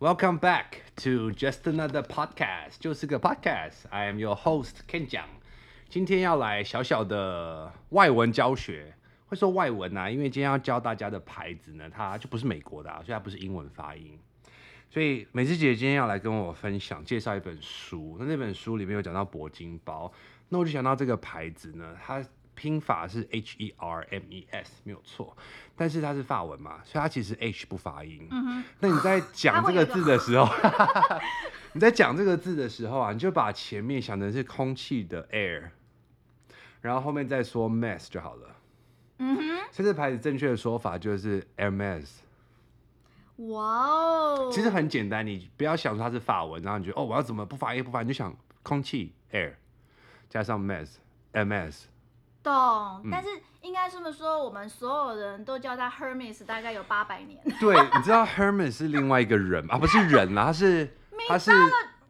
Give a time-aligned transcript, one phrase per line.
[0.00, 3.86] Welcome back to just another podcast，就是个 podcast。
[3.90, 5.26] I am your host Ken 讲，
[5.90, 8.94] 今天要来小小的外文教学。
[9.26, 14.18] 会说外文啊，因为今天要教大家的牌子呢，它就不是美国的，啊，所以它不是英文发音。
[14.88, 20.10] 所以美智姐今天要来跟我分享介绍一本书，那那本书里面有讲到铂金包，
[20.48, 22.24] 那我就想到这个牌子呢，它。
[22.60, 25.34] 拼法是 H E R M E S 没有错，
[25.74, 28.28] 但是它是法文嘛，所以它其实 H 不发音。
[28.30, 28.62] 嗯。
[28.80, 30.46] 那你在讲这个字的时候，
[31.72, 35.70] 你在讲这个字的时候啊，你就把前面想成是空气的 air，
[36.82, 38.56] 然后后面再说 mess 就好了。
[39.16, 39.42] 嗯哼。
[39.72, 42.08] 所以这牌子正确的说法就是 Hermes。
[43.36, 44.50] 哇哦。
[44.52, 49.54] 其实很简单，你不要想说它是法文，然后你觉得哦，我要怎么不发音不发音，你就想空气 air
[50.28, 50.96] 加上 mess
[51.32, 51.84] MS。
[52.42, 53.28] 懂，但是
[53.60, 57.38] 应该这么说，我们所有人都叫他 Hermes，大概有八百年。
[57.60, 59.74] 对，你知道 Hermes 是另外一个人吗？
[59.74, 60.96] 啊，不是人啊，他是
[61.28, 61.50] 他是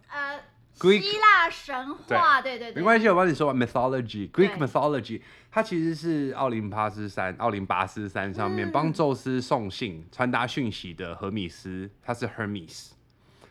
[0.09, 0.41] 呃
[0.81, 2.77] 希腊神话，对对对。
[2.77, 5.21] 没关系，我帮你说 mythology，Greek mythology，
[5.51, 12.93] 它其实是奥林帕斯山，奥林巴斯山上面帮宙斯送信、传达讯息的赫米斯，他是 Hermes，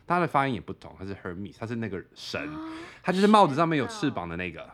[0.06, 2.48] 他的发音也不同，他是 Hermes，他是那个神，
[3.02, 4.68] 他就是帽子上面有翅膀的那个。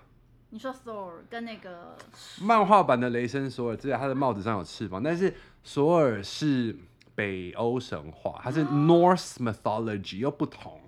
[0.56, 1.94] 你说 Thor 跟那个
[2.40, 6.74] 漫画版的雷神索尔，知道他的帽子上有翅膀，但是索尔是
[7.14, 10.80] 北欧神话，它是 Norse mythology 又不同。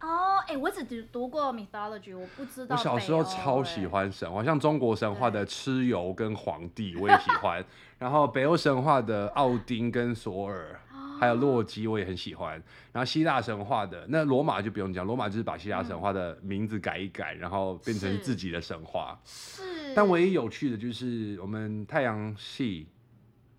[0.00, 2.76] 哦，哎，我只读读过 mythology，我不知道。
[2.76, 7.64] 我小时候超喜欢神话，像中国神话的蚩尤跟黄帝我也喜欢，
[7.98, 10.78] 然后北欧神话的奥丁跟索尔。
[11.18, 12.52] 还有洛基，我也很喜欢。
[12.92, 19.20] 然后希腊神话的那罗马就不用讲，罗马就是把希腊神话的名字改一改，嗯、然后变成自己的神话。
[19.24, 19.94] 是。
[19.94, 22.86] 但唯一有趣的就是我们太阳系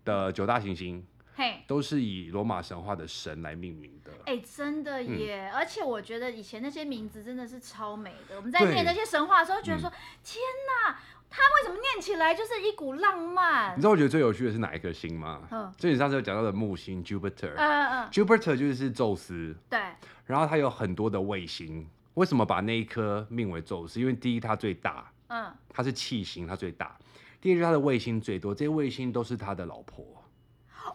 [0.06, 4.12] 的九大行星，嘿，都是以罗马神话的神来命名的。
[4.26, 5.50] 哎、欸，真的耶！
[5.50, 8.36] 嗯、而且我觉得以前那些名字真的是超美的。
[8.36, 9.94] 我们在念那些神话的时候，觉得说：嗯、
[10.24, 11.00] 天哪！
[11.30, 13.74] 它为什么念起来就是一股浪漫？
[13.78, 15.42] 你知道我觉得最有趣的是哪一颗星吗？
[15.52, 19.80] 嗯，就你上次有讲到的木星 Jupiter，嗯嗯，Jupiter 就是宙斯，对。
[20.26, 24.00] 然后它有很多的卫星，为什么把那一颗命为宙斯？
[24.00, 26.98] 因为第一它最大，嗯，它是气星，它最大。
[27.42, 30.06] 第二就是它的卫星最多，这些卫星都是他的老婆。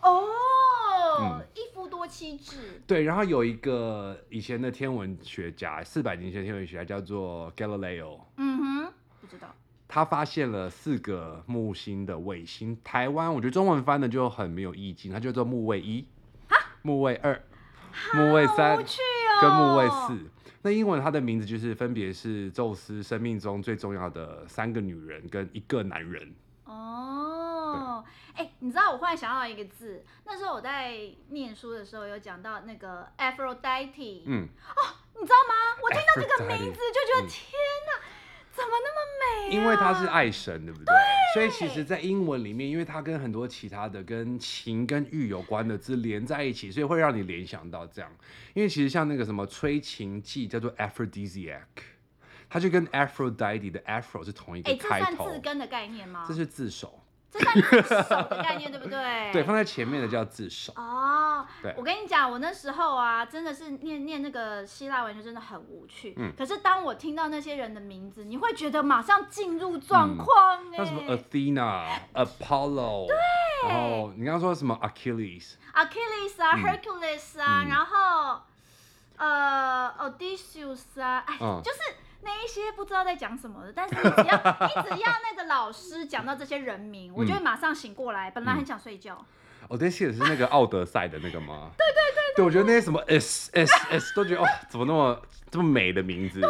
[0.02, 0.26] 哦，
[1.20, 2.82] 嗯，一夫多妻制。
[2.86, 8.20] 对，然后有一个以前的天文学家，四百年前的天文学家叫做 Galileo。
[8.36, 9.54] 嗯哼，不知道。
[9.94, 16.04] 他发现了四个木星的卫星，台湾我觉得中文翻的就很没有意境，它叫做木卫一、
[16.48, 17.40] 哈木卫二、
[18.12, 18.84] 木卫三
[19.40, 20.18] 跟木卫四。
[20.62, 26.34] 那英文它的名字就是分别是宙斯生命中最重要的三个女人跟一个男人。
[26.64, 28.04] 哦，
[28.34, 34.22] 哎、欸，你知道我忽然想到一个字，那时候我在念书的时候有讲到那个 Aphrodite。
[34.26, 34.48] 嗯。
[34.74, 34.80] 哦，
[35.14, 35.54] 你知道吗？
[35.80, 37.52] 我听到这个名字就觉得天
[37.86, 38.13] 哪！
[38.54, 39.50] 嗯怎么那么美啊？
[39.50, 40.86] 因为他是爱神，对不对？
[40.86, 40.94] 对。
[41.34, 48.10] 所以其实，在英文里面，因为它跟很多其他的跟情跟欲有关的字连在一起，所以会让你联想到这样。
[48.54, 51.62] 因为其实像那个什么催情剂叫做 Aphrodisiac，
[52.48, 55.04] 它就跟 Aphrodite 的 Aphro 是同一个开头。
[55.06, 56.24] 哎，这算字根的概念吗？
[56.28, 57.00] 这是字首。
[57.34, 59.32] 这算字首的概念，对不对？
[59.32, 60.72] 对，放在前面的叫自首。
[60.76, 66.14] 哦，对，我跟你讲，我那时候啊，真的是念念那个希腊文就真的很无趣。
[66.16, 66.32] 嗯。
[66.38, 70.76] 可是当我听到那些人的名字，你会觉得马上进入状况哎。
[70.76, 73.16] 像什么 Athena、Apollo，对。
[73.68, 78.40] 然后你刚刚说什么 Achilles、Achilles 啊，Hercules 啊，然后
[79.16, 81.80] 呃，Odysseus 啊，哎，就是。
[82.24, 84.36] 那一些不知道在讲什么的，但是你只要
[84.66, 88.30] 你只要那个老师讲到这些人名，嗯、我就会马上醒过来。
[88.30, 89.24] 本来很想睡觉。
[89.68, 91.70] 哦，这些是那个奥德赛的那个吗？
[91.78, 92.44] 对对对对，对。
[92.44, 96.40] 我觉得那些什么 S S S 都觉得哦，怎么那么这么美的名字？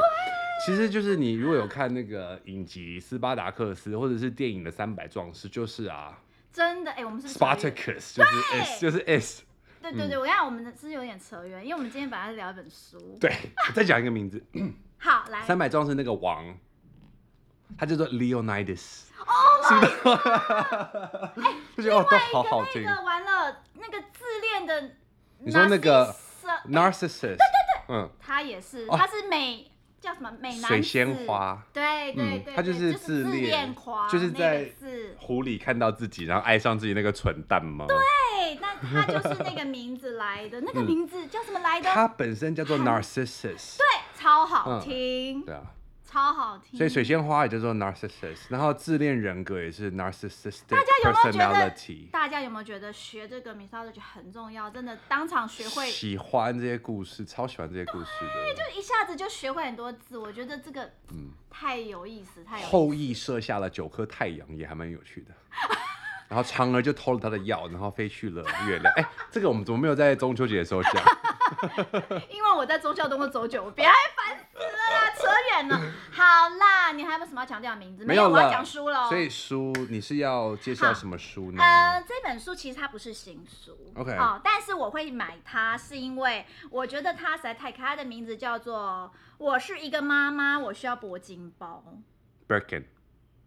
[0.65, 6.19] 其实就是你如果有看那个影集《斯巴达克斯》或者是电影的《三百壮士》，就是啊，
[6.53, 9.43] 真的哎，我们是 Spartacus，就是 S，就是 S。
[9.83, 13.19] 对对对，嗯、我看我们是有点扯远，因为我们今天本来是聊一本书。
[13.21, 13.31] 对，
[13.69, 14.43] 我再讲一个名字。
[15.05, 15.43] 好，来。
[15.43, 16.59] 三百壮士那个王，
[17.77, 19.03] 他叫做 Leonidas。
[19.21, 19.29] 哦，
[19.69, 20.09] 是不是？
[21.43, 22.11] 哎，另外一个
[22.75, 24.93] 那个完了，那个自恋的，
[25.41, 26.15] 你说那个
[26.71, 27.21] Narcissus？
[27.21, 29.71] 对对对，嗯，他也是，他是美
[30.01, 31.63] 叫什么美男水仙花？
[31.71, 33.75] 对对对，他就是自恋，
[34.11, 34.71] 就是在
[35.19, 37.85] 湖里看到自己，然后爱上自己那个蠢蛋吗？
[37.87, 41.91] 对，那他就是那个名字来的，那个名字叫什么来的？
[41.91, 43.77] 他本身叫做 Narcissus。
[43.77, 43.85] 对。
[44.25, 45.61] 超好听，对啊，
[46.03, 46.79] 超好听。
[46.79, 50.71] 所以水仙花也叫做 narcissist，然后自恋人格也是 narcissistic personality。
[50.71, 52.09] 大家有没有觉得？
[52.11, 54.71] 大家有没有觉得学这个 mythology 很重要？
[54.71, 55.91] 真的当场学会。
[55.91, 58.55] 喜欢这些故事，超喜欢这些故事的。
[58.55, 62.73] 就一下子就学会很多字，我觉得这个嗯太有意思，太有意思。
[62.73, 65.35] 后羿射下了九颗太阳，也还蛮有趣的。
[66.27, 68.95] 然后嫦娥就偷了他的药，然后飞去了月亮。
[68.97, 70.95] 哎，这个我们怎么没有在中秋节的时候讲？
[72.31, 74.14] 因为我在中秋都会走久，别烦死了啦，扯
[75.57, 75.81] 远了。
[76.11, 78.05] 好啦，你还有没有什么要强调的名字？
[78.05, 79.09] 没有，我要讲书了。
[79.09, 81.63] 所以书你是要介绍什么书呢？
[81.63, 87.85] 呃，这本书其实它不是新书，OK，哦，但是我会买它，是因为我觉得它实在太可爱。
[87.85, 91.85] 它的名字叫做《我是一个妈妈，我需要铂金包》。
[92.51, 92.85] Birkin。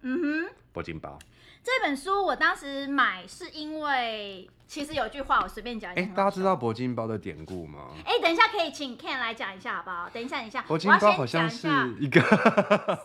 [0.01, 0.53] 嗯哼。
[0.73, 1.17] 铂金包。
[1.63, 6.01] 这本书我当时买是因为，其实有句话我随便讲一下。
[6.01, 7.89] 哎，大家知道铂金包的典故吗？
[8.05, 10.09] 哎，等一下可以请 Ken 来讲一下好不好？
[10.13, 10.63] 等一下，等一下。
[10.67, 11.67] 铂金包好像是
[11.99, 12.21] 一个，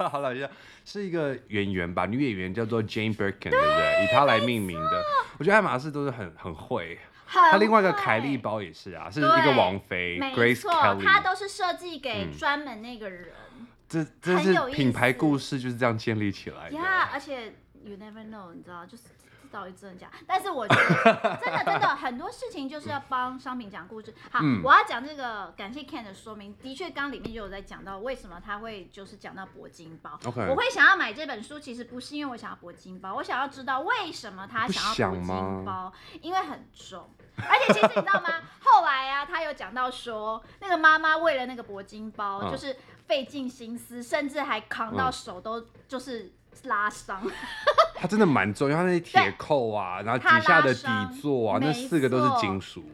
[0.09, 0.49] 好了一下，
[0.85, 4.05] 是一个演员吧，女演员叫做 Jane Birkin，对，不对？
[4.05, 5.03] 以她来命名的。
[5.39, 6.99] 我觉得爱马仕都是很很会。
[7.27, 13.31] 她另外一个凯利包也是啊，是一个王妃，Grace Kelly，她都是设计给专门那个人。
[13.59, 16.77] 嗯、这这是品牌故事就是这样建立起来的。
[16.77, 17.55] 呀，而且。
[17.85, 19.07] You never know，你知道，就是
[19.51, 20.09] 到底真的假？
[20.25, 24.15] 但是我觉得 真的真的很多事情就是要帮商品讲故事。
[24.31, 26.55] 好，嗯、我要讲这个，感谢 Ken 的说明。
[26.63, 30.17] 的确，刚里面就有在讲到为什么他会就是讲到铂金包。
[30.23, 30.49] Okay.
[30.49, 37.11] 我会想要买这本书，其实不是因为我想要铂金包，我想要知道为什么他想要铂金包，因为很重。
[37.37, 38.29] 而且其实你知道吗？
[38.61, 42.77] 后来啊，他有讲到说，那个妈妈为了那个铂金包，就是
[43.07, 46.33] 费尽心思，甚至还扛到手都就是。
[46.65, 47.21] 拉伤，
[47.97, 52.85] 它真的蛮重要，它那些铁扣啊，然后底下的底座啊，那四个都是金属。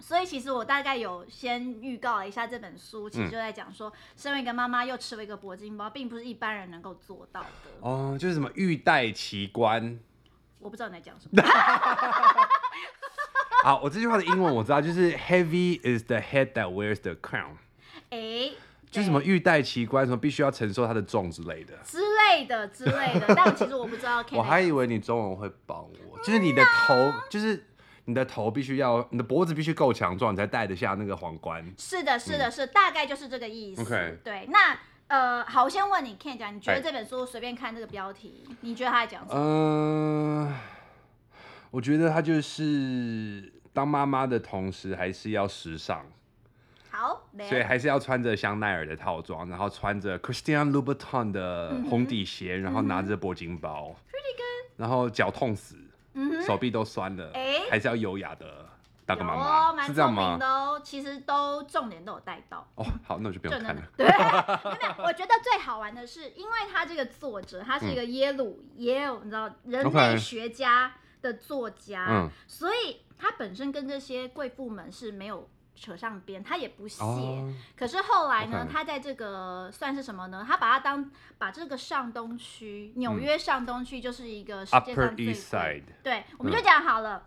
[0.00, 7.48] 所以其实我大概有先预告了一下这本书，其实就在讲说，身为一个妈妈又吃了一个铂金包，并不是一般人能够做到的。
[7.80, 9.98] 哦，就是什么玉戴奇观。
[10.58, 11.40] 我不知道你在讲什么。
[13.62, 17.52] 好，我这句话的英文我知道，就是 Heavy is the head that wears the crown。
[18.10, 18.50] 哎。
[18.94, 23.26] 就是什么玉戴奇冠，什么必须要承受它的重之类的，之类的之类的。
[23.34, 24.24] 但其实我不知道。
[24.30, 27.66] 我还以为你中文会帮我，就是你的头，就是
[28.04, 31.74] 你的头必须要，你的脖子必须够强壮，你才戴得下那个皇冠。
[31.76, 33.82] 是的，是的，是，大概就是这个意思。
[33.82, 34.48] OK，对。
[34.52, 39.40] 那呃，好，我先问你，Ken 讲，你觉得这本书随便看这个标题，你觉得他在讲什么？
[39.40, 40.54] 嗯，
[41.72, 46.06] 我觉得他就是当妈妈的同时，还是要时尚。
[46.94, 55.74] 好，所以还是要穿着香奈儿的套装，然后穿着 Christian Louboutin 的红底鞋，嗯、然后拿着铂金包，Pretty good，然后脚痛死，
[56.12, 58.46] 嗯、手臂都酸了，欸、还是要优雅的
[59.04, 60.38] 当个妈妈，哦、是这样吗？
[60.38, 62.64] 都其实都重点都有带到。
[62.76, 63.82] 哦，好，那我就不用看了。
[63.96, 64.06] 对，
[64.70, 75.50] 没有，我觉得最好玩的是，因为他这个作者他是一个耶鲁耶鲁，你知道人类学家的作家，嗯、所以他本身跟这些贵妇们是没有。
[75.74, 77.02] 扯上边，他也不屑。
[77.02, 80.44] Oh, 可是后来呢他在这个算是什么呢？
[80.46, 85.34] 他把它当把这个上东区，纽约上东区就是一个世界上最。
[86.02, 87.26] 对，我们就讲好了。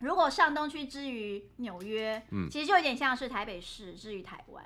[0.00, 4.64] 嗯、如果上东区之于纽约，嗯、其实就有点像是台北市之于台湾。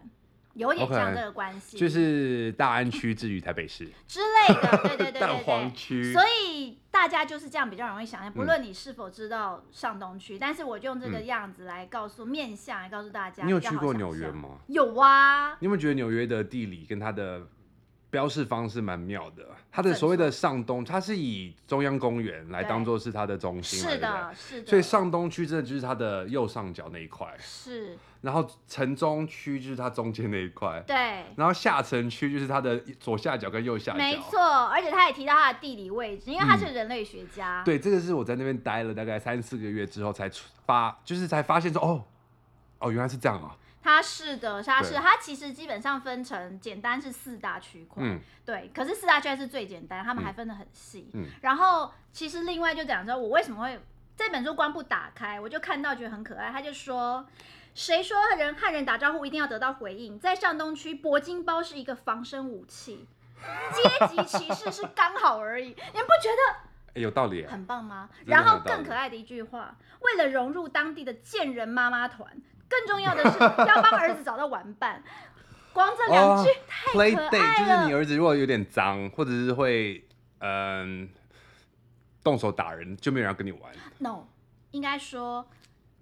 [0.56, 13.44] 有点像这个关系就是大安区至于台北市 之类的，对对对对，对 蛋黄区，所以大家就是这样比较容易想象，不论你是否知道上东区，嗯、但是我就用这个样子来告诉、嗯、面相来告诉大家。
[13.44, 14.58] 你有去过纽约吗？
[14.68, 15.52] 有啊。
[15.60, 17.46] 你有没有觉得纽约的地理跟它的
[18.08, 19.44] 标示方式蛮妙的？
[19.70, 24.66] 它的所谓的上东，它是以中央公园来当做是它的中心，是的，是的。
[24.66, 27.98] 所以上东区真的就是它的右上角那一块，是。
[28.22, 30.96] 然后城中区就是它中间那一块，对。
[31.36, 34.40] 然后下城区就是它的左下角跟右下角，没错。
[34.40, 37.62] 而且他也提到它的地理位置，因为他是人类学家。
[37.62, 40.30] 嗯、对，这个是我在那边待了大概三四个月之后才
[40.64, 42.04] 发，就是才发现说，哦，
[42.78, 43.56] 哦，原来是这样啊。
[43.86, 48.68] 它是的，它是它其实基本上分成简单是四大区块，嗯、对。
[48.74, 51.08] 可是四大区块是最简单，他们还分得很细。
[51.14, 53.80] 嗯、然后其实另外就讲说，我为什么会
[54.16, 57.24] 这本书光不打开，我就看到觉得很可爱，他就说。
[57.76, 60.18] 谁说人和人打招呼一定要得到回应？
[60.18, 63.06] 在上东区，铂金包是一个防身武器，
[63.70, 65.66] 阶级歧视是刚好而已。
[65.66, 66.94] 你们不觉得？
[66.94, 68.08] 欸、有道理，很棒吗？
[68.24, 72.34] 然后更可爱的一句话：为了融入当地的贱人妈妈团，
[72.68, 75.02] 更重要的是要帮儿子找到玩伴。
[75.72, 77.22] 光这两句太可爱了。
[77.22, 80.06] Oh, play 就是你儿子如果有点脏，或者是会
[80.38, 81.08] 嗯
[82.24, 83.72] 动手打人，就没有人要跟你玩。
[83.98, 84.24] No，
[84.70, 85.46] 应该说。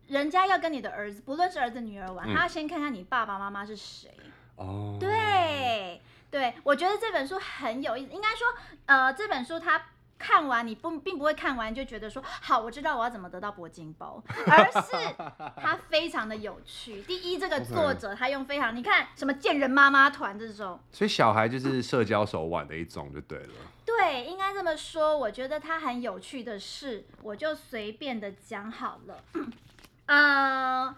[0.07, 4.11] 人家要跟你的儿子，不论是儿子女儿玩，嗯、他要先看看你爸爸妈妈是谁。
[4.57, 8.13] 哦，对对，我觉得这本书很有意思。
[8.13, 8.47] 应该说，
[8.87, 9.83] 呃，这本书它。
[10.19, 15.15] 看完你不并不会看完就觉得说好，我知道我要怎么得到铂金包， 而是
[15.57, 17.03] 它非常的有趣。
[17.03, 23.55] 第一，这个作者他用非常，你看什么贱人妈妈团这种，所以小孩就是社交手腕的一种就对了。
[23.85, 25.17] 对，应该这么说。
[25.19, 29.23] 我觉得它很有趣的是，我就随便的讲好了。
[30.07, 30.95] 呃，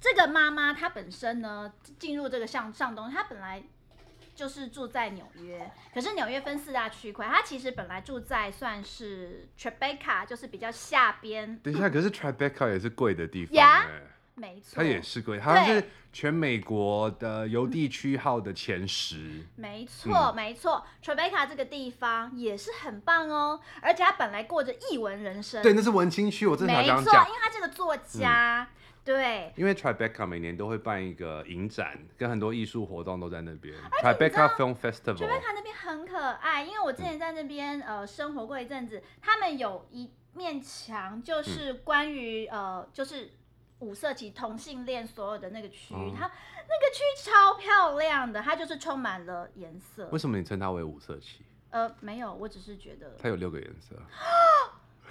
[0.00, 3.62] 这个妈妈她本身呢，进入这个上上东，她本来。
[4.34, 11.58] 就是住在纽约，可是纽约分四大区块，他其实本来住在算是 Tribeca，就是比较下边。
[11.58, 13.86] 等一下，可是 Tribeca 也是贵的地方呀，
[14.34, 19.44] 没错，它也是贵，它是全美国的邮地区号的前十。
[19.56, 25.62] 没错，没错，Tribeca 这个地方也是很棒哦，而且他本来过着艺文人生。
[25.62, 26.96] 对，那是文青区，我正常讲。
[26.96, 28.66] 没错，因为他这个作家。
[28.70, 33.74] 嗯对，因为 Tribeca 每年都会办一个影展，跟很多艺术活动都在那边。
[34.00, 35.16] Tribeca Film Festival。
[35.16, 43.32] Tribeca 那边很可爱，因为我之前在那边、嗯、呃生活过一阵子，他们有一面墙就是关于、嗯、呃就是
[43.80, 46.30] 五色旗同性恋所有的那个区域，它、嗯、
[46.68, 50.08] 那个区超漂亮的，它就是充满了颜色。
[50.12, 51.44] 为什么你称它为五色旗？
[51.70, 53.96] 呃，没有，我只是觉得它有六个颜色。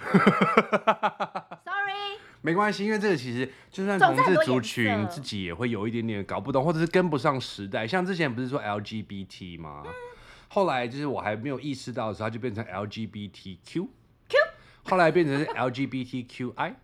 [1.62, 2.18] Sorry。
[2.42, 7.86] 没关系，因为这个其实就算同志族群自己也会有一点点搞不懂，或者是跟不上时代。
[7.86, 9.82] 像之前不是说 LGBT 吗？
[9.86, 9.92] 嗯、
[10.48, 13.88] 后来就是我还没有意识到的时候，它就变成 LGBTQ，Q，
[14.82, 16.74] 后来变成是 LGBTQI，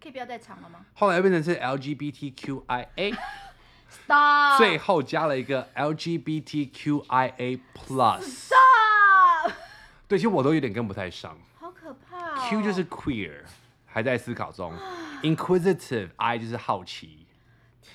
[0.00, 0.86] 可以不要再长了吗？
[0.94, 9.50] 后来变成是 LGBTQIA，Stop， 最后加了一个 LGBTQIA Plus，Stop，
[10.06, 12.48] 对，其实我都有点跟不太上，好可怕、哦。
[12.48, 13.40] Q 就是 queer，
[13.98, 14.72] 还在思考中。
[15.22, 17.26] Inquisitive，I 就是好奇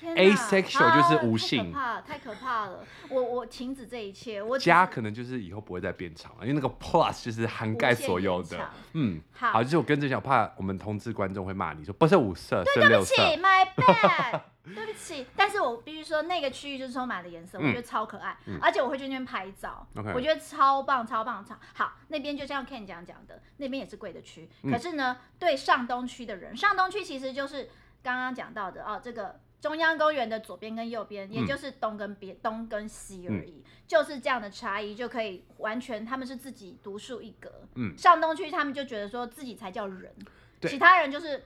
[0.02, 2.84] ，Asexual 就是无性，太可怕，太可怕了！
[3.10, 8.70] 我我停止这一切，我加可能就是以后不会再变长了，因为那个 Plus 就是涵盖所有的。
[8.92, 13.14] 嗯，好，好，就是我跟着讲，怕我们同志观众会骂你说不是五色，是六色。
[13.16, 14.40] 对不起，My bad，
[14.74, 15.26] 对不起。
[15.36, 21.92] 但是我必须说，那个区域就是充满了颜色，我觉得超可爱，而且我会去那边拍照，我觉得超棒，超棒，超好。
[22.08, 27.68] 那边就像 Ken 讲讲的，那边也是贵的区，可是呢，对上东区的人，上东区其实就是
[28.02, 29.40] 刚刚讲到的哦，这个。
[29.64, 37.50] 中央公园的左边跟右边，也就是东跟边、嗯、东跟西而已，嗯、就是这样的差异就可以完全，他们是自己独树一格。
[37.76, 40.12] 嗯，上东区他们就觉得说自己才叫人，
[40.60, 41.44] 其他人就是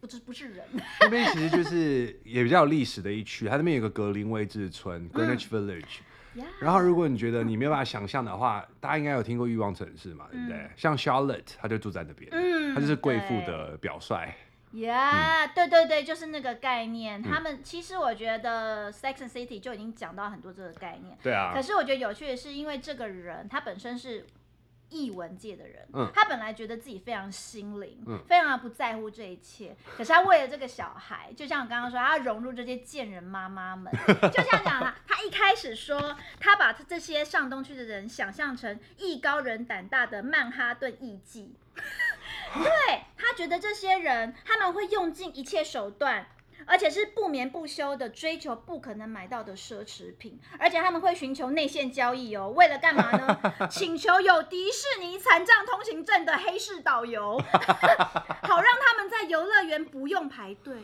[0.00, 0.64] 不是不是人。
[1.02, 5.98] 那边其实就是也比较有历史的一区，它那边有个格林威治村 （Greenwich Village）。
[6.36, 10.56] 嗯、然后如果你觉得你没有办法想象的话，大家应该有听过欲望城市嘛，对不对？
[10.56, 14.32] 嗯、像 Charlotte，他就住在那边，嗯，他就是贵妇的表率。
[14.72, 17.20] 呀，yeah, 嗯、对对对，就是那个概念。
[17.20, 21.16] 嗯、他们其实我觉得《Sex and City》就已经讲到很多这个概念。
[21.22, 21.52] 对啊。
[21.54, 24.26] 可是我觉得有趣的是，因为这个人他本身是
[24.90, 29.76] 译文界的人，嗯、他本来觉得自己非常心灵，嗯、非常的不在乎这一切。
[29.96, 33.92] 可是他为了这个小孩，就像我刚刚说，他要融入这些贱人妈妈们。
[34.32, 41.48] 就像讲了，他一开始说，他把这些上东区的人想象成艺高人胆大的曼哈顿艺妓。
[42.54, 46.26] 对，他觉得这些人他们会用尽一切手段，
[46.66, 53.38] 而且是不眠不休的追求不可能买到的奢侈品，而且他们会寻求内线交易哦，为了干嘛呢？
[53.70, 60.76] 请求有迪士尼残障通行证的黑市导游， 好让他们在游乐园不用排队。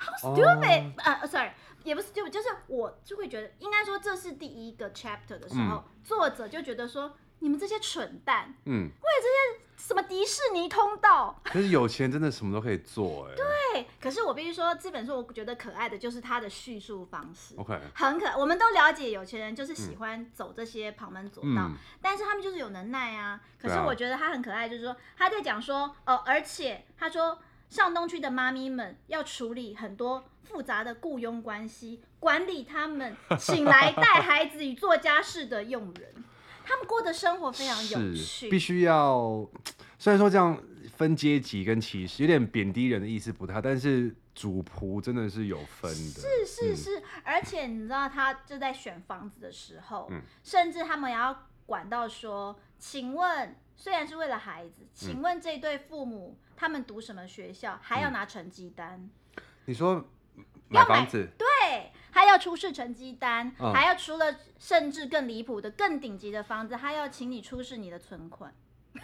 [0.00, 0.92] How stupid！
[1.00, 1.50] 啊、uh,，sorry，
[1.82, 7.16] 也不是 stupid，就是我就会觉得，应该说这是第一个 chapter 的时候，嗯、作者就觉得说。
[7.40, 13.34] 你们这些蠢蛋，嗯，为了这些什么迪士尼通道，可是有钱真的什么都可以做哎。
[13.36, 18.34] 对，可是我必须说，这本书我觉得可爱的就是它的叙述方式，OK，很可爱。
[18.36, 23.40] 我们都了解有钱人就是喜欢走这些旁门左道，嗯、但是他们就是有能耐啊。
[23.60, 36.24] 可是我觉得他很可爱，就是说他在讲说，哦，而且他说上东区的妈咪们要处理很多复杂的雇佣关系，管理他们请来带孩子与做家事的佣人。
[36.68, 39.48] 他们过的生活非常有趣，必须要。
[39.98, 40.56] 虽然说这样
[40.96, 45.96] 分阶级跟歧视，有点贬低人的意思不太，但是主仆真的是有分的。
[45.96, 59.08] 是是是，嗯、而且你知道，他就在选房子的时候，嗯、甚至他们也要管到说，请问，虽然是为了孩子，请问这对父母、嗯、他们读什么学校，还要拿成绩单？
[59.64, 60.08] 你说
[60.68, 61.28] 买房子？
[61.36, 61.46] 对。
[62.18, 68.52] 他要出示成绩单，嗯、还要除了甚至更离谱的、更顶级的房子，他要请你出示你的存款。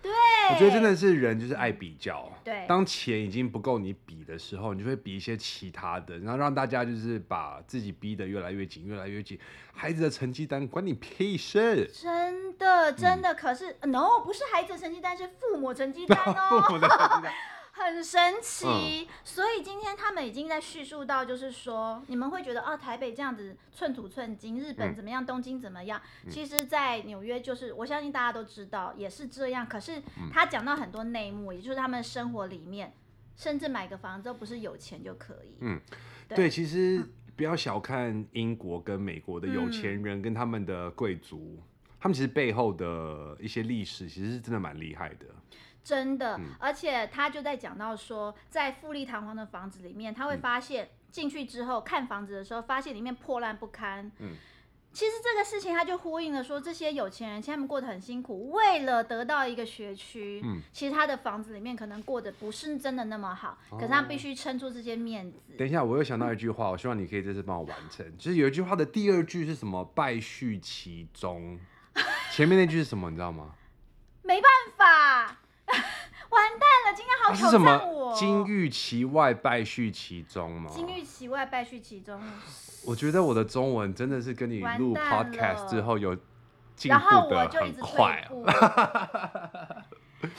[0.00, 0.10] 对，
[0.50, 2.32] 我觉得真的是人就是爱比较。
[2.42, 9.38] 对，当钱已经不够你比的时候，你就会比一些其他的，然后让大家就是把自己逼得越来越紧，越来越紧。
[9.74, 11.86] 孩子的成绩单关你屁事！
[11.92, 16.62] 真的，真的，嗯、可是 no，不是孩子的成绩单，是父母成绩单哦。
[16.66, 17.34] 父母的成绩单。
[17.76, 26.00] 很神奇，嗯、所以今天他们已经在叙述到，就是说，你们会觉得啊，台北这样子寸土寸金，日本怎么样，嗯、东京怎么样？
[26.24, 29.66] 嗯、其实，在纽约就是，我相信大家都知道，也是这样。
[29.66, 30.00] 可是
[30.32, 32.94] 他讲到很多内幕，也就是他们生活里面，
[33.36, 35.56] 甚至买个房子都不是有钱就可以。
[35.58, 35.80] 嗯，
[36.28, 37.04] 对，对，其实
[37.34, 41.62] 不要小看英国跟美国的有钱人跟他们的贵族，嗯、
[41.98, 45.26] 他们其实背后的一些历史，其实是真的蛮厉害的。
[45.84, 54.10] 真的，而且他就在讲到说，在富丽堂皇的房子里面，他会发现进去之后看房子的时候，发现里面破烂不堪。
[54.18, 54.30] 嗯，
[54.92, 65.38] 其实这个事情他就呼应了说，这些有钱人其实他们过得很辛苦，为了得到一个学区，嗯，其实他的房子里面可能过得不是真的那么好，可是他必须撑住这些面子。
[65.58, 68.06] 等一下，我又想到一句话，我希望你可以这次帮我完成。
[68.16, 69.84] 就是有一句话的第二句是什么？
[69.94, 71.58] 败絮其中。
[72.32, 73.10] 前面那句是什么？
[73.10, 73.54] 你知道吗？
[74.22, 75.36] 没办法。
[76.30, 78.10] 完蛋了，今天好挑战我。
[78.10, 80.70] 啊、金玉其外，败絮其中吗？
[80.72, 82.20] 金玉其外，败絮其中。
[82.86, 86.14] 我觉得我的中文真的是跟你录 podcast 之后有
[86.76, 89.86] 进步的很快啊。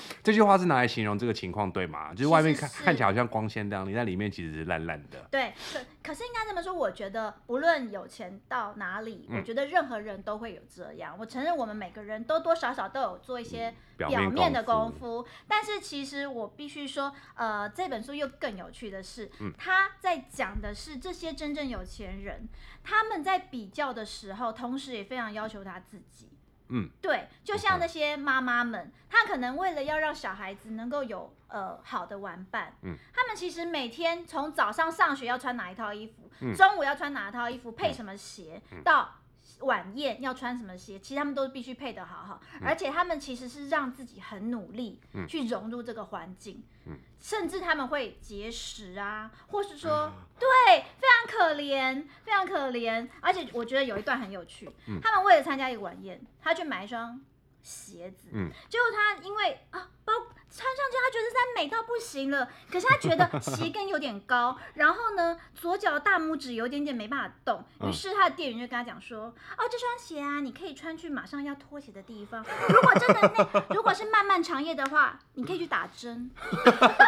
[0.24, 2.13] 这句话是拿来形容这个情况，对吗？
[2.13, 5.27] 就是外面看看起来好像光鲜亮丽，但里面其实是烂烂的。
[5.32, 11.15] 对，可可是应该这么说，我觉得不论有钱到哪里，嗯、我觉得任何人都会有这样。
[11.20, 22.48] 我承认我们每个人都多少少都有做一些表面的功夫，嗯、功夫，但是其实我必须说，呃，这本书又更有趣的是，嗯、他在讲的是这些真正有钱人，
[22.84, 26.30] 他们在比较的时候，同时也非常要求他自己。
[26.69, 39.15] 嗯，对，就像那些妈妈们，她可能为了要让小孩子能够有呃好的玩伴，嗯，他们其实每天从早上上学要穿哪一套衣服，嗯，中午要穿哪一套衣服，配什么鞋，嗯，到。
[39.62, 41.00] 晚宴要穿什么鞋？
[41.00, 53.07] 其实他们都必须配得好好，嗯、而且他们其实是让自己很努力去融入这个环境，嗯、甚至他们会节食啊，或是说，嗯、对，非常可怜，非常可怜。
[53.21, 57.19] 而且我觉得有一段很有趣，嗯、他们为了参加一个晚宴，他去买一双
[57.65, 60.13] 鞋子，嗯，结果他因为啊包。
[60.58, 62.47] 穿上去，他觉得它美到不行了。
[62.71, 67.62] 可是他觉得 鞋跟有点高，然后呢，左脚大拇指有点点没办法动。
[67.82, 69.23] 于是他的店员就跟他讲说
[69.58, 72.41] ：“哦，这双鞋啊，你可以穿去马上要脱鞋的地方。
[72.69, 76.32] 如果真的那 如果是漫漫长夜的话，你可以去打针。”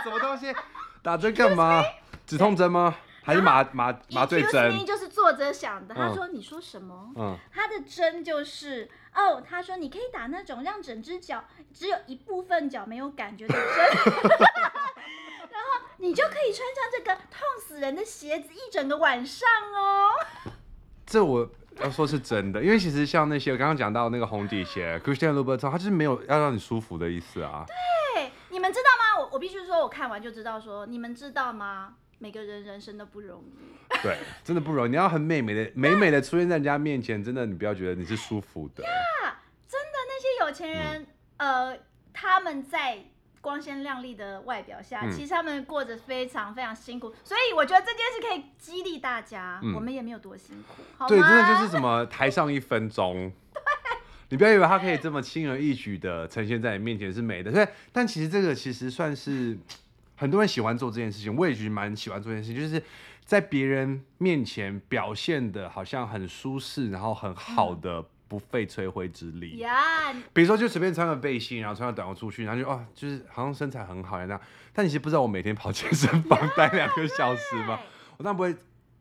[0.04, 0.54] 什么东西？
[1.02, 1.82] 打针干嘛？
[2.26, 2.94] 止痛针吗？
[3.24, 4.86] 还是麻麻麻醉针？
[4.86, 5.96] 就是作者想的。
[5.96, 8.90] 他说：“你说什么？”嗯，他的针就是。
[9.18, 13.64] 哦，他说你可以打那种让整只脚只有一部分脚没有感觉的针，
[15.50, 20.12] 然后你就可以穿上这个痛死人的鞋子一整个晚上哦。
[21.06, 21.50] 这我
[21.80, 27.66] 要说是真的，因为其实像那些我刚刚讲到那个红底鞋，Christian Louboutin，他就是没有要让你舒服的意思啊。
[27.66, 29.24] 对，你们知道吗？
[29.24, 31.96] 我我必须说，我看完就知道说，你们知道吗？
[32.20, 34.90] 每个人人生都不容易，对，真的不容易。
[34.90, 38.84] 你要很美美的、美美的出现在人家面前，真的，你不要觉得你是舒服的。
[38.84, 39.32] 呀，yeah,
[39.68, 41.08] 真的，那些有钱人，
[41.38, 41.80] 嗯、呃，
[42.14, 43.00] 他们在
[43.42, 47.14] 光鲜亮丽的外表下，嗯、其实他们过着非常非常辛苦。
[47.24, 51.10] 所以我觉得这件事可以激励大家，嗯、我们也没有多辛苦，好吗？
[51.10, 53.62] 对，真的就是什么台上一分钟， 对，
[54.30, 57.68] 你不要以为他可以这么轻而易举的呈现在你面前是美的，对。
[57.92, 59.58] 但其实这个其实算是。
[60.20, 62.82] 很多人喜欢做这件事情，我也觉得蛮喜欢做这件事情，就是
[63.28, 69.62] 在别人面前表现的好像很舒适，然后很好的，不费吹灰之力。
[70.34, 74.42] 比如说就随便穿个背心，然后穿个短裤出去，然后就哦，就是好像身材很好一样。
[74.72, 77.78] 但你其实不知道我每天跑健身房待两个小时吗？
[78.18, 78.56] 我当然不会。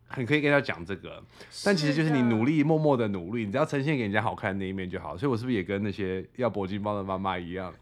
[0.09, 1.21] 很可以跟他讲这个，
[1.65, 5.19] 但其实就是你努力，默默的努力，你只要呈现给人家好看的那一面就好。
[5.19, 7.75] 所以，我是不是也跟那些要铂金包的妈妈一样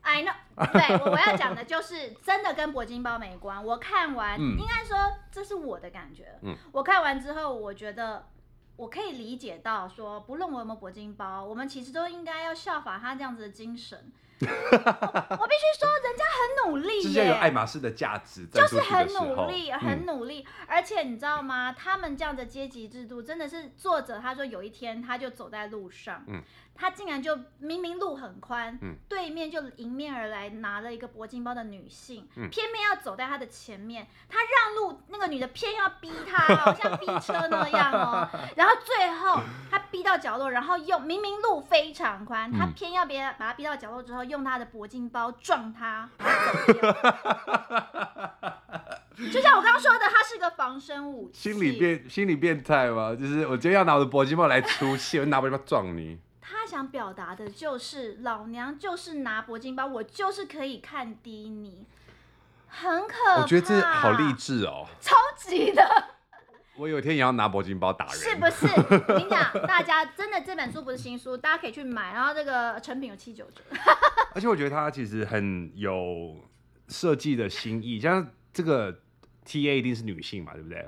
[0.73, 3.65] 对，我我要讲的就是真的跟铂金包没关。
[3.65, 4.97] 我看完，嗯、应该说
[5.31, 6.39] 这是我的感觉。
[6.43, 8.29] 嗯，我看完之后，我觉得
[8.77, 14.13] 我可以理解到说，不论我有没有铂金包，我们其实都应该要效法他这样子的精神。
[14.41, 20.45] 我，我必须说，人家很努力耶，有爱马仕的价值，就是很努力，很努力。
[20.47, 21.73] 嗯、而且你知道吗？
[21.73, 26.43] 他们这样的阶级制度，真的是作者他说有一天他就走在路上，嗯、
[26.75, 38.29] 他竟然就明明路很宽，嗯、对面就迎面而来拿了一个铂金包的女性，嗯、偏偏要走在他的前面，他让路，那个女的偏要逼他，好像逼车那样哦。
[38.57, 39.81] 然后最后他。
[39.95, 46.93] 逼到角落，然后用明明路非常宽，他、嗯、偏要别把他逼到角落之后，用他的铂金包撞他，走掉。
[49.33, 51.53] 就像我刚刚说的，他是个防身武器。
[51.53, 53.15] 心理变心理变态吗？
[53.15, 56.19] 就是我今天要拿我的铂金包来出气，我拿铂金包撞你。
[56.47, 61.87] 他想表达的就是，老娘就是拿铂金包，我就是可以看低你，
[62.69, 63.41] 很可怕。
[63.41, 65.83] 我觉得这好励志哦，超级的。
[66.77, 68.67] 我有一天也要拿铂金包打人，是不是？
[68.67, 73.63] 我跟你讲，大家真的这本书不是新书，大家可以去买，然后这个成品有七九折。
[74.35, 76.37] 而且我觉得它其实很有
[76.89, 79.01] 设计的新意，像这个
[79.47, 80.87] T A 一定是女性嘛，对不对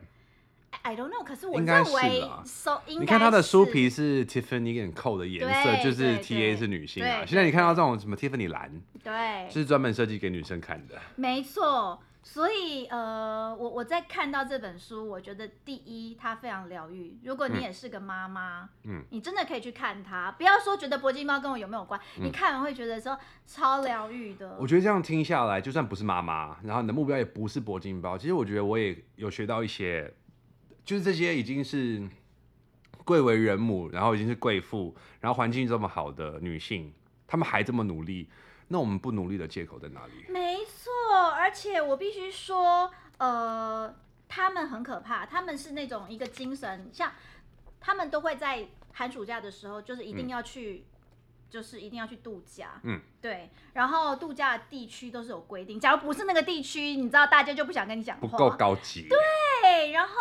[0.86, 3.00] ？I don't know，可是我认为 so 应该是。
[3.00, 7.24] 你看它的书皮是 Tiffany and Co 的颜色，就是 T A 是女性啊。
[7.26, 8.70] 现在你看到这种什么 Tiffany 蓝，
[9.02, 10.94] 对，是专门设计给女生看的。
[11.16, 12.00] 没错。
[12.22, 17.16] 所以，呃，我我在看到这本书，我觉得第一，它非常疗愈。
[17.22, 24.56] 如果你也是个妈妈，嗯，你真的可以去看它，不要说觉得铂金包跟我有没有关，嗯、你看完会觉得说超疗愈的。
[24.58, 30.12] 我觉得这样听下来，就算不是妈妈，然后你的目标也不是铂金包，其实我觉得我也有学到一些，
[30.86, 32.00] 就是这些已经是
[33.04, 36.94] 贵为人母，然后已经是贵妇，然后环境这么好的女性，
[37.26, 38.30] 她们还这么努力。
[38.68, 40.24] 那我们不努力的借口在哪里？
[40.28, 43.94] 没错，而且我必须说，呃，
[44.28, 47.12] 他们很可怕，他们是那种一个精神，像
[47.80, 50.98] 他们都会在寒暑假的时候，就是一定要去，嗯、
[51.50, 52.80] 就是一定要去度假。
[52.84, 53.50] 嗯，对。
[53.72, 59.08] 然后度假的地区都是有规定，假如不是那个地区，你知道大家就不想跟你讲话，不够高级。
[59.08, 60.12] 对，然后。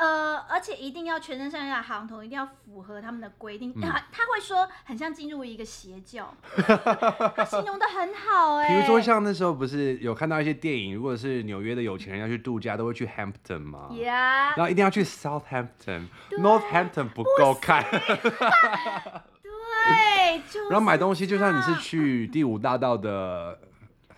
[0.00, 3.78] 呃，而且一定要全身上下的行头一定要符合他们的规定。
[3.78, 6.34] 他、嗯、他会说很像进入一个邪教，
[7.36, 8.74] 他形容的很好 哎、欸。
[8.74, 14.56] 比如说像那时候不是有看到一些电影，如果是纽约的有钱人要去度假，都会去 Hampton 嘛，Yeah.
[14.56, 17.84] 然后一定要去 Southampton，Northampton 不够看。
[19.42, 23.58] 对，就是、然后买东西，就算你是去第五大道的。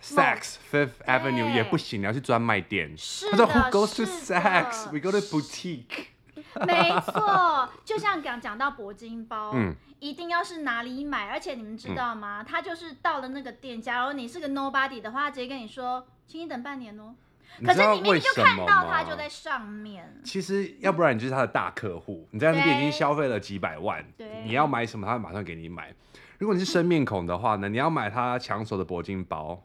[0.03, 2.93] Saks Fifth Avenue 也不行，你要去专卖店。
[2.97, 4.91] 是他说 Who goes to Saks?
[4.91, 6.07] We go to boutique。
[6.67, 12.41] 没错，就像讲讲到铂金包，嗯，一定要是哪里买，而且你们知道吗？
[12.41, 17.15] 嗯、他就是到了那个店，假如你是个 nobody 的话，他直接跟你说，请你等半年哦。
[17.63, 20.21] 可是你明明就看到他就在上面。
[20.23, 25.93] 其实要不然你就是他的大客户，你在那边已经消费了几百万，对，你要买什么，他会马上给你买。
[26.39, 29.63] 如果你是生面孔的话呢，你要买他抢手的铂金包。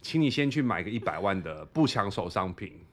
[0.00, 2.84] 请你先去买个一百万的不抢手商品，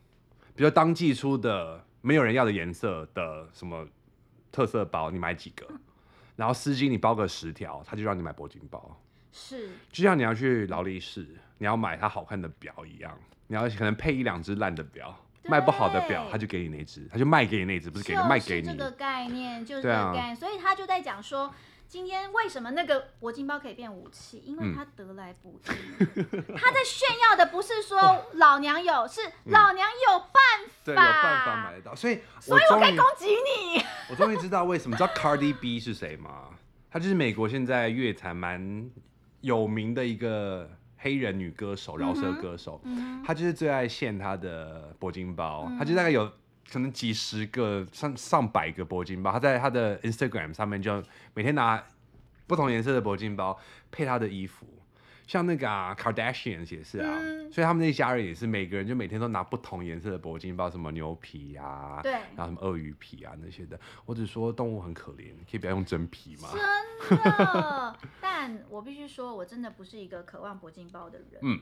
[0.55, 3.87] 比如当季出的没有人要的颜色的什么
[4.51, 5.65] 特色包，你买几个，
[6.35, 8.99] 然后丝巾你包个十条，他就让你买铂金包。
[9.31, 11.25] 是，就像你要去劳力士，
[11.57, 18.67] 你要买它好看的表一样，你要可能配一两只烂的表，卖不好的表，他就给你那只，他就卖给你那只，不是给你卖给你。
[18.67, 21.53] 这个概念就是这个概念，啊、所以他就在讲说。
[21.93, 24.41] 今天为什么那个铂金包可以变武器？
[24.43, 25.69] 因为他得来不易。
[25.99, 27.99] 嗯、他在炫耀的不是说
[28.33, 30.33] 老娘有，是老娘有办
[30.65, 31.93] 法，对，有办法买得到。
[31.93, 33.85] 所以，所以我可以攻击你。
[34.09, 36.49] 我终于知道为什么，知道 Cardi B 是谁吗？
[36.89, 38.89] 他就是美国现在乐坛蛮
[39.41, 42.81] 有名的一个黑人女歌手，饶舌歌手。
[43.23, 46.31] 她、嗯、就是最爱献她的铂金包，她、嗯、就大概有。
[46.71, 51.83] 可能几十个、上上百个铂金包，他在他的 Instagram 上面就每天拿
[52.47, 53.57] 不同颜色的铂金包
[53.91, 54.67] 配他的衣服，
[55.27, 63.79] 像那个啊 Kardashians 也是啊，嗯、所以他们那一家人也是每个人就每天都拿不同颜色的铂金包，什么牛皮啊，对，然后什么鳄鱼皮啊那些的。
[64.05, 66.49] 我只说动物很可怜，可以不要用真皮吗？
[67.07, 71.39] 真的， 但我必须说，我真的不是一个渴望铂金包的人。
[71.41, 71.59] 嗯。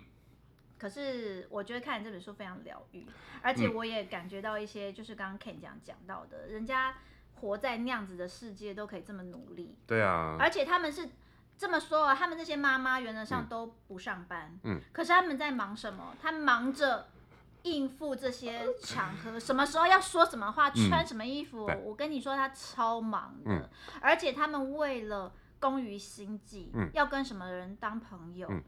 [0.82, 3.06] 可是我觉得看这本书非常疗愈，
[3.44, 6.96] 而且我也感觉到一些，就是刚刚 Ken 讲讲到的，人家
[7.36, 9.78] 活在那样子的世界都可以这么努力。
[9.86, 10.36] 对啊。
[10.40, 11.08] 而且他们是
[11.56, 14.58] 这么说啊，他们这些妈妈原则上都不上班。
[14.64, 14.82] 嗯。
[14.92, 16.16] 可是他们在忙什么？
[16.20, 17.10] 他忙着
[17.62, 21.68] 应付这些场合，什么时候要说什么话，穿什么衣服。
[21.68, 21.80] 嗯。
[21.84, 23.52] 我跟你说，他超忙的。
[23.52, 23.70] 嗯。
[24.02, 28.64] 而且他们为了工于心计，嗯，要跟什么人当朋友，嗯，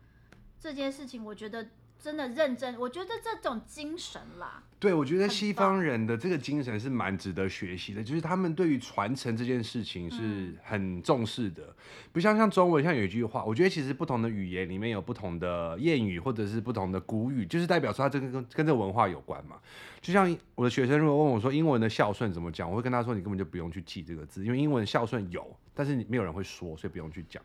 [0.59, 1.69] 这件事情，我觉得。
[2.03, 11.75] 真的认真，我觉得这种精神啦，对，我觉得西方人的这个精神是蛮值得学习的，就是他们对于传承这件事情是很重视的，嗯、
[12.11, 19.55] 不像像中文，像有一句话，我觉得其实不同的语言里面有不同的谚语或者是不同的古语，就是代表说它这个跟跟这个文化有关嘛。
[20.01, 27.41] 就像我的学生如果问我说英文的孝顺怎么讲，我会跟他说你根本就不用去记这个字，因为英文孝顺有，但是你没有人会说，所以不用去讲。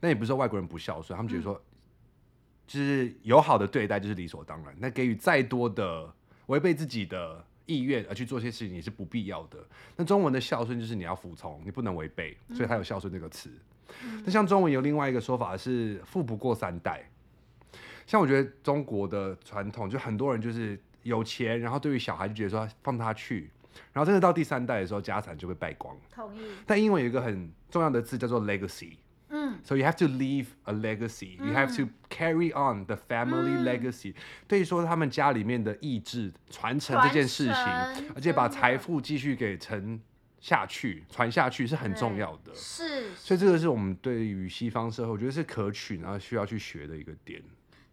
[0.00, 1.54] 那也不是说外国人不孝顺，他们觉得说。
[1.54, 1.60] 嗯
[2.66, 6.12] 就是友好的对待就是理所当然，那给予再多的
[6.46, 9.58] 违背自己的意愿而去做些事情，也是不必要的。
[9.96, 13.50] 那中文的孝顺就是你要服从，你不能违背，所以它有孝顺这个词。
[14.02, 17.08] 那、嗯、像中文有另外一个说法是富不过三代。
[18.04, 23.50] 像我觉得中国的传统，就很多人就是有钱，然后对于小孩就觉得说放他去，
[23.92, 25.96] 然后真的到第三代的时候，家产就会败光。
[26.12, 26.40] 同意。
[26.66, 28.96] 但英文有一个很重要的字叫做 legacy。
[29.28, 29.58] 嗯。
[29.64, 31.36] So you have to leave a legacy.
[31.38, 34.14] You have to carry on the family legacy。
[34.46, 40.00] 对于说他们家里面的意志传承这件事情，而且把财富继续给承
[40.38, 42.54] 下去、传下去是很重要的。
[42.54, 43.14] 是。
[43.14, 47.42] 所以这个是我们对于西方社会，我觉得是可取，然后需要去学的一个点。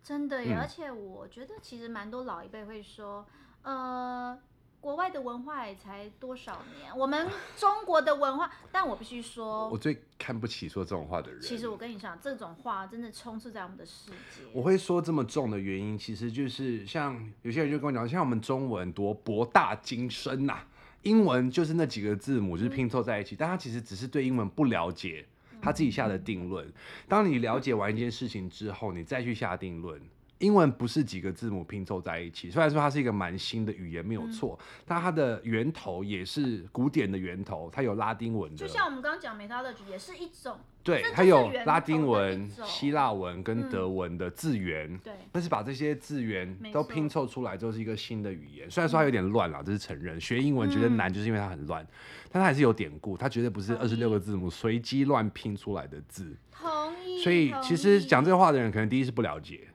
[0.03, 3.25] 真的而且我觉得其实蛮多老一辈会说，
[3.61, 4.37] 呃，
[4.83, 11.39] 国外的文化也才多少年，我们中国的文化，但我必须说，我最看不起说这种话的人。
[11.41, 14.43] 其实我跟你讲，这种话真的充斥在我们的世界。
[14.51, 20.67] 我会说这么重的原因，其实就是像有些人就跟我讲，像我们中文多博大精深呐、啊，
[21.03, 25.25] 英文就是那几个字母就是拼凑在一起，嗯、但他其实只是对英文不了解。
[25.61, 26.69] 他自己下的定论。
[27.07, 30.01] 当你了解完一件事情之后，你再去下定论。
[30.43, 38.57] 英文不是几个字母拼凑在一起，虽然说它是一个蛮新的语言，没有错，但它的源头也是古典的源头，它有拉丁文的。
[38.57, 40.59] 就像我们刚刚讲 metallurgy 也是一种。
[40.83, 48.69] 对，它有拉丁文、希腊文跟德文的字源，对，但是把这些字源都拼凑出来，就是一个新的语言。
[48.69, 50.19] 虽然说它有点乱啦，这是承认。
[50.19, 51.87] 学英文觉得难，就是因为它很乱，
[52.29, 56.35] 但它还是有典故，它绝对不是二十六个字母随机乱拼出来的字。
[56.51, 56.69] 同
[57.01, 57.23] 意。
[57.23, 59.65] 所以其实讲这个话的人，可能第一是不了解，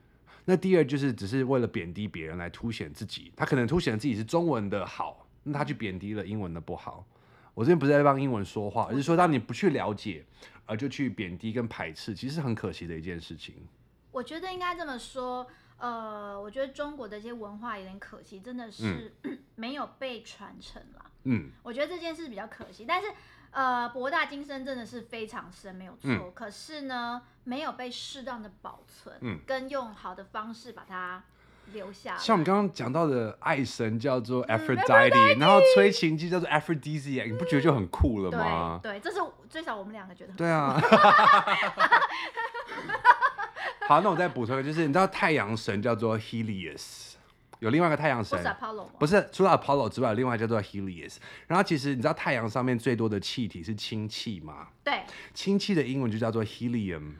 [0.48, 3.30] 那第二就是只是为了贬低别人来凸显自己。
[3.36, 7.06] 他可能凸显了自己是中文的好，那他去贬低了英文的不好。
[7.52, 10.24] 我这边不是在帮英文说话，而是说当你不去了解。
[10.70, 13.54] 而就去贬低跟排斥，其实是很可惜的一件事情。
[14.10, 15.46] 我觉得应该这么说，
[15.78, 21.10] 呃，我觉得中国的一些文化有点可惜，真的是、嗯、 没有被传承了。
[21.24, 23.08] 嗯，我觉得这件事比较可惜，但是
[23.50, 26.10] 呃，博大精深真的是非常深，没有错。
[26.10, 31.22] 嗯、可是呢，没有被适当的保存，嗯，跟用好的方式把它。
[31.74, 32.16] 留下。
[32.16, 38.80] 像我们刚刚讲到的爱神叫做 Aphrodite，、嗯、然后催情剂叫做 Aphrodisiac，、嗯、你不觉得就很酷了吗？
[38.82, 40.32] 对，对，这是最少我们两个觉得。
[40.32, 40.80] 对啊。
[43.86, 47.16] 好，那我再补充一个，就是你知道太阳神叫做 Helios，
[47.60, 48.38] 有另外一个太阳神，
[48.98, 51.16] 不是除了 Apollo 之外，另外叫做 Helios。
[51.46, 54.68] 然后其实你知道太阳上面最多的气体是氢气吗？
[54.84, 55.02] 对，
[55.34, 57.14] 氢气的英文就叫做 Helium。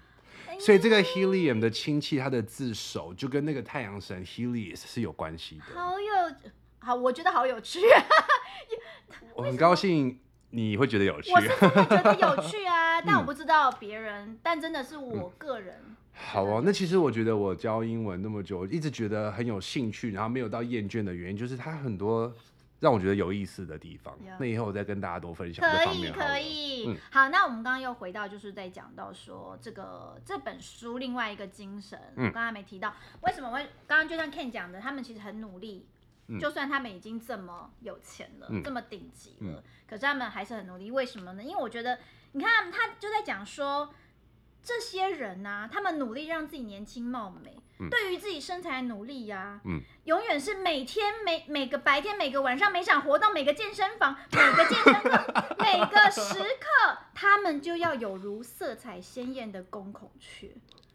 [0.60, 5.80] 所以这个 helium 的氢气，它的字首就跟那个太阳神 Helios 是有关系的。
[5.80, 7.78] 好有，好，我觉得好有趣。
[9.34, 10.18] 我很高兴
[10.50, 11.32] 你会觉得有趣。
[11.32, 15.96] 我是真的觉得有趣啊， 但我不知道别人，嗯、但真的是我个人。
[16.18, 22.34] 好哦，那其实我觉得我教英文那么久，一直觉得很有兴趣，然后没有到厌倦的原因，就是它很多。
[22.80, 25.68] 让我觉得有意思的地方.那以后我再跟大家多分享。
[25.68, 26.84] 可以，可以。
[26.86, 33.66] 嗯、好，那我们刚刚又回到，就是在讲到说这个这本书另外一个精神，嗯、我刚才没提到，为什么会？
[33.88, 35.88] 刚刚就像 Ken 讲的，他们其实很努力，
[36.28, 40.92] 嗯、就算他们已经这么有钱了，嗯、这么顶级了，嗯、可是他们还是很努力。
[40.92, 41.42] 为什么呢？
[41.42, 41.98] 因为我觉得，
[42.30, 43.92] 你看他就在讲说，
[44.62, 47.56] 这些人呐、啊，他们努力让自己年轻貌美。
[47.90, 60.50] 对于自己身材努力呀、啊，嗯，永远是每天每每个白天每个晚上每场活动每个健身房每个健身课 每个时刻，他们就要有如色彩鲜艳的公孔雀。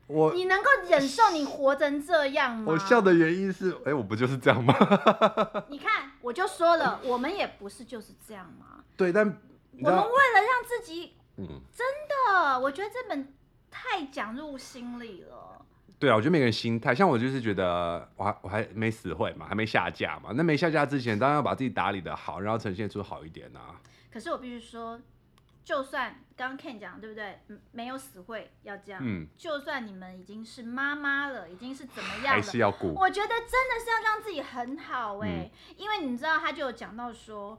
[0.08, 2.74] 我你能够忍受你活成这样吗？
[2.74, 4.76] 我笑的原因是，哎，我不就是这样吗？
[5.70, 8.84] 你看，我就说了，我们也不是就是这样吗？
[8.98, 11.88] 对，但我们为了让自己，嗯，真
[12.44, 13.34] 的，我觉得这本
[13.74, 15.66] 太讲入心里了。
[16.00, 20.32] 对啊，我觉得每个人心态，像我就是觉得我还我还没死会嘛，还没下架嘛。
[20.36, 23.80] 那没下架之前，当然要把自己打理的好，然后呈现出好一点啊。
[24.12, 25.00] 可是我必须说，
[25.64, 27.40] 就算刚刚 Ken 讲对不对？
[27.72, 29.02] 没有死会要这样。
[29.02, 29.26] 嗯。
[29.38, 32.94] 就算你们已经是妈妈了，已经是怎么样了，还是要顾。
[32.96, 37.58] 我觉得真的是要让自己很好哎、欸，嗯、因为你知道，他就有讲到说，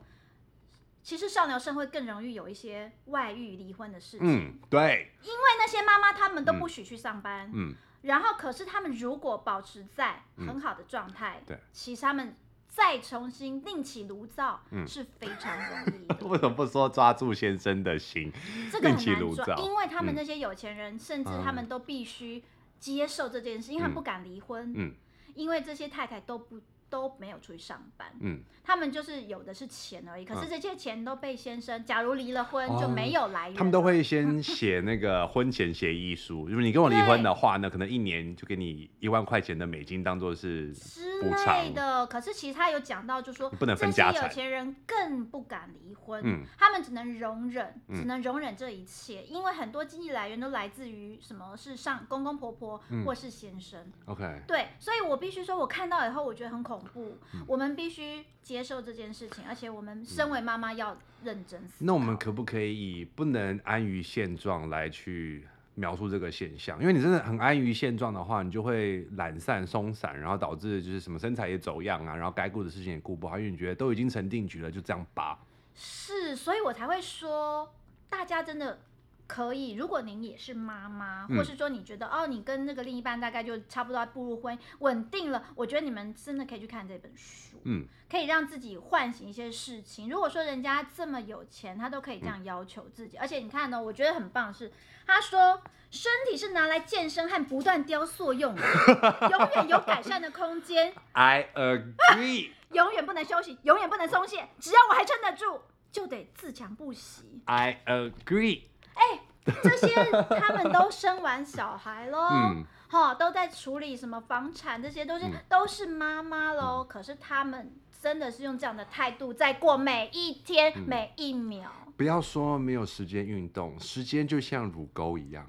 [1.04, 4.26] 其实上流社会更容易有一些外遇、离婚的事情。
[4.26, 5.12] 嗯，对。
[5.22, 7.48] 因为那些妈妈她们都不许去上班。
[7.52, 7.70] 嗯。
[7.70, 12.36] 嗯然后，可是他们如果保持在很好的状态，嗯、对，其实他们
[12.68, 16.16] 再重新另起炉灶是非常容易的。
[16.28, 18.30] 为什么不说抓住先生的心？
[18.70, 22.44] 这个很难抓，因为他们那些有钱人，嗯、甚至他们都必须
[22.78, 24.92] 接受这件事，因为他们不敢离婚，嗯，
[25.34, 26.60] 因为这些太太都不。
[26.94, 40.72] 都没有出去上班，嗯，他们就是有的是钱而已，可是这些钱都被先生，假如离了婚就没有来源，他们都会先写那个婚前协议书，如果你跟我离婚的话呢，可能一年就给你一万块钱的美金当做是
[41.20, 41.74] 补偿。
[41.74, 42.06] 的。
[42.06, 53.80] 可是其实他有讲到，就是说不能分家产，有钱人更不敢离婚，嗯，他们只能容忍，只能容忍这一切，嗯、因为很多经济来源都来自于什么是上公公婆婆或是先生。
[53.80, 61.86] 嗯、OK，对，所以我必须说，我看到以后我觉得很恐怖，嗯、我们必须接受这件事情，而且我们身为妈妈要认真思考。
[61.86, 66.80] 那我们可不可以以不能安于现状来去描述这个现象？
[66.80, 75.38] 因为你真的很安于现状的话，你就会懒散松散，然后导致就是什么身材也走样啊，然后该顾的事情也顾不好，因为你觉得都已经成定局了，就这样吧。
[75.74, 77.74] 是，所以我才会说，
[78.08, 78.78] 大家真的。
[79.26, 90.10] 可以，如果您也是妈妈，或是说你觉得、嗯、哦，你跟那个另一半大概就差不多要步入婚姻稳定了，我觉得你们真的可以去看这本书，嗯，可以让自己唤醒一些事情。
[90.10, 94.70] 如果说人家这么有钱，他都可以这样要求自己，嗯、而且你看呢、哦，我觉得很棒是，
[95.06, 98.62] 他说身体是拿来健身和不断雕塑用的，
[99.30, 100.92] 永远有改善的空间。
[101.12, 107.40] I agree， 永远不能休息，永远不能松懈，只要我还撑得住，就得自强不息。
[107.46, 108.62] I agree。
[108.94, 109.20] 哎，
[109.62, 109.94] 这些
[110.38, 116.84] 他们都生完小孩喽， 嗯，哈，都在处理什么房产，这些都是、嗯、都是妈妈喽。
[116.84, 121.70] 嗯、可是他们真的是用这样的态度在过每一天、嗯、每一秒。
[121.96, 125.44] 不要说没有时间运动，时间就像乳沟一样，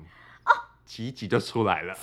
[0.46, 0.52] 哦，
[0.86, 1.96] 挤挤就出来了。
[1.96, 2.02] 是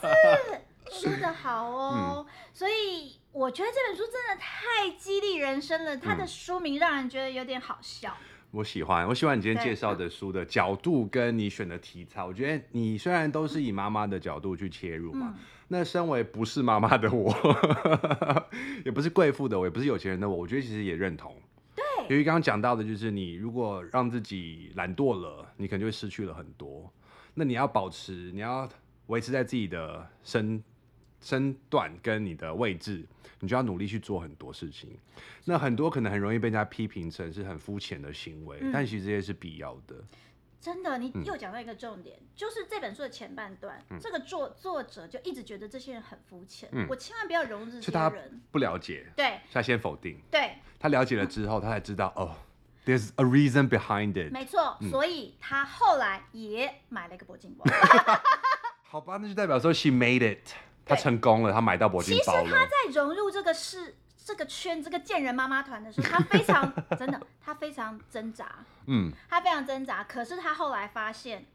[0.00, 2.24] 的， 也是说的好哦。
[2.28, 8.16] 嗯、所以我觉得这本书真的太激励人生了，它的书名让人觉得有点好笑。
[8.54, 12.22] 我喜欢，我喜欢你今天介绍的书的角度跟你选的题材。
[12.22, 17.34] 我觉得你虽然都是以妈妈的角度去切入嘛，嗯、那身为不是妈妈的我，
[18.86, 21.34] 也不是贵妇的我，也不是有钱人的我，我觉得其实也认同。
[21.74, 26.88] 对，由于刚刚讲到的就是你如果让自己懒惰了，你可能就会失去了很多。
[27.34, 28.68] 那你要保持，你要
[29.06, 30.62] 维持在自己的身
[31.24, 33.02] 身段跟你的位置，
[33.40, 34.90] 你就要努力去做很多事情。
[35.46, 39.96] 那很多可能很容易被人家批评成是很肤浅的行为，嗯、但其实这些是必要的。
[40.60, 48.40] 真的，你又讲到一个重点，嗯、就是这本书的前半段，嗯、这个作作者就一直觉得这些人很肤浅，嗯、我千万不要融入这些人。
[48.50, 50.18] 不了解，对，他先否定。
[50.30, 52.36] 对，他了解了之后，他才知道、嗯、哦
[52.84, 54.30] ，there's a reason behind it。
[54.30, 57.64] 没错，嗯、所以他后来也买了一个铂金包。
[58.84, 60.50] 好吧，那就代表说 she made it。
[60.84, 62.42] 他成功了，他买到铂金包了。
[62.42, 63.94] 其实他在融入这个市
[64.24, 68.46] 这个圈，这个贱人妈妈团的时候，他非常真的，他非常挣扎。
[68.86, 70.04] 嗯，他非常挣扎。
[70.04, 71.46] 可是他后来发现，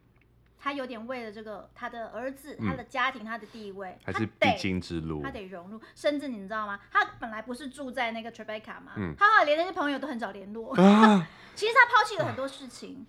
[0.59, 5.21] 他有点为了这个他的儿子、他的家庭、他的地位，还是必经之路。
[5.23, 6.79] 他得融入，甚至你知道吗？
[6.91, 8.93] 他本来不是住在那个 Tribeca 吗？
[8.97, 10.75] 嗯，他后来连那些朋友都很少联络。
[11.55, 13.05] 其实他抛弃了很多事情。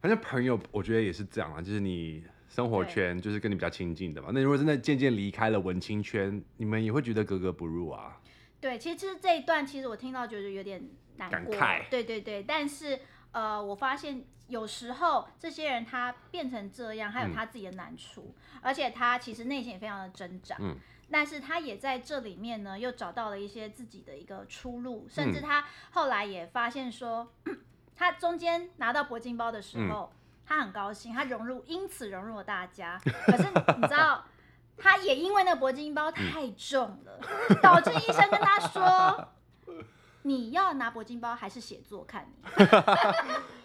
[0.00, 2.24] 反正朋友，我觉得也是这样啊，就是你。
[2.54, 8.20] 生活圈就是跟你比较亲近的嘛，那如果真的渐渐离开了文青圈，你们也会觉得格格不入啊。
[8.60, 11.52] 对，其实其实这一段其实我听到觉得有点难过。
[11.52, 11.90] 感慨。
[11.90, 13.00] 对对对，但是
[13.32, 20.56] 呃，我发现有时候这些人他变成这样，还有他自己的难处，嗯、而且他其实内心也非常的挣扎。
[20.60, 20.76] 嗯。
[21.10, 27.58] 但是他也在这里面呢，又找到了一些自己的一个出路，甚至他后来也发现说，嗯、
[27.96, 30.12] 他中间拿到铂金包的时候。
[30.14, 33.00] 嗯他很高兴，他融入，因此融入了大家。
[33.26, 33.44] 可是
[33.76, 34.24] 你知道，
[34.76, 39.28] 他也因为那个铂金包太重了，嗯、 导致医生跟他说
[40.22, 42.04] ：“你要拿铂金包还是写作？
[42.04, 42.64] 看你。”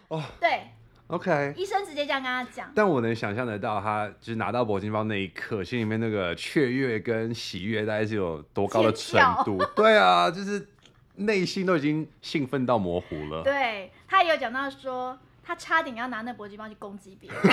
[0.07, 0.69] 哦，对
[1.07, 1.53] ，OK。
[1.57, 2.71] 医生直接这样跟他讲。
[2.73, 9.57] 但我能想象得到，他就是拿到铂金包那一刻，心里面那个雀跃跟喜悦，大概是有多高的程度？
[9.57, 10.67] 跳对啊，就是
[11.15, 13.43] 内心都已经兴奋到模糊了。
[13.43, 15.17] 对，他也有讲到说。
[15.49, 17.41] 他差点要拿那搏击棒去攻击别人。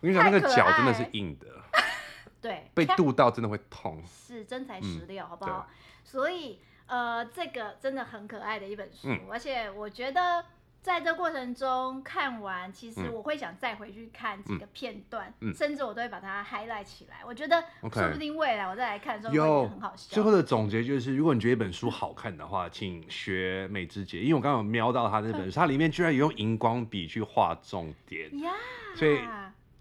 [0.00, 1.48] 我跟你讲，那个脚真的是硬的。
[2.40, 4.00] 对，被剁到真的会痛。
[4.06, 5.66] 是真材实料，嗯、好不好？
[5.68, 10.44] 对所以，呃，这个真的很可爱的一本书，嗯、而且我觉得。
[10.82, 17.18] 在这过程中看完，其实我会想再回去看几个片段，嗯嗯、甚至我都会把它 highlight 起来。
[17.24, 20.12] 我觉得说不定未来我再来看的时候会很好笑。
[20.12, 28.50] 最后的总结就是，如果你觉得一本书好看的话，请学美智姐，因为我刚刚有瞄到她那本书，它里面居然有用荧光笔去画重点，呀
[28.96, 29.20] 所以。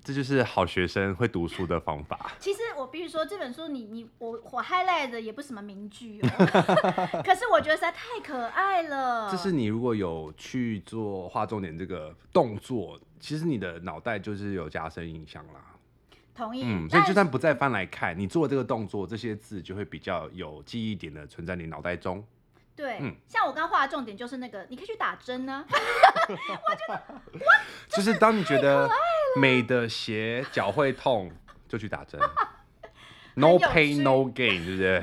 [0.04, 2.32] 这就是好学生会读书的方法。
[2.40, 9.30] 其实我必须说，这本书你你我我 highlight 的也不是什么名句哦， 可是我觉得实在太可爱了。
[9.30, 15.62] 这是你如果有去做画重点这个动作，其实你的脑袋就是有加深印象啦。
[16.34, 16.64] 同意。
[16.66, 22.26] 嗯，所以就算不再翻来看，你做这个动作，这些字就会比较有记忆点的存在你脑袋中。
[22.74, 25.66] 对，嗯、像我刚画的重点就是那个，你可以去打针呢、啊。
[25.70, 27.22] 我觉得，
[27.90, 28.90] 就是当你觉得
[29.36, 31.32] 美的鞋脚会痛，
[31.68, 32.20] 就去打针。
[33.36, 35.02] No pain, no gain，对不对？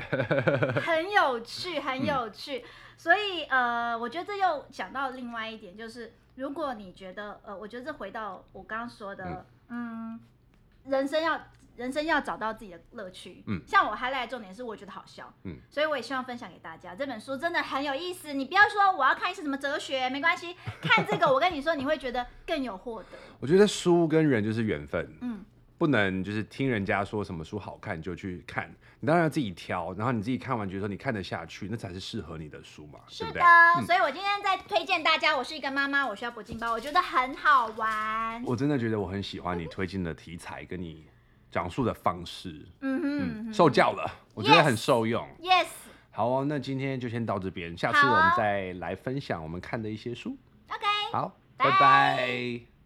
[0.81, 2.59] 很有趣，很有趣。
[2.59, 2.63] 嗯、
[2.97, 11.39] 所以呃，我觉得这又讲到另外一点，就是如果你觉得呃，我觉得这回到我刚刚说的，嗯，嗯，人生要。
[11.79, 16.93] 人生要找到自己的乐趣，嗯，像我 highlight 的重点是我觉得好笑，嗯，所以我也希望分享给大家。
[16.93, 20.53] 这本书真的很有意思，你不要说我要看一些什么哲学，没关系，
[20.83, 23.17] 看这个我跟你说，你会觉得更有获得。
[23.39, 25.45] 我觉得书跟人就是缘分，嗯，
[25.77, 28.69] 不能就是听人家说什么书好看就去看，
[28.99, 33.39] 你当然要自己挑，然后你自己看完觉得说你看得下去，那才是适合你的书嘛，是的？
[33.87, 38.43] 所以我今天在推荐大家，我是一个妈妈，我需要铂金包，我觉得很好玩。
[38.43, 41.07] 我真的觉得我很喜欢你推荐的题材跟你。
[41.51, 45.27] 讲述的方式，嗯哼，嗯，受教了，我觉得很受用。
[45.41, 45.67] Yes，
[46.11, 50.37] 好哦，那今天就先到这边，下次我们再来分享我们看的一些书。
[50.69, 52.78] OK，好，拜拜。